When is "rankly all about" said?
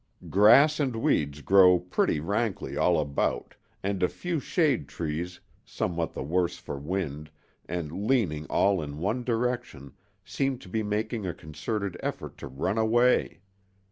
2.19-3.53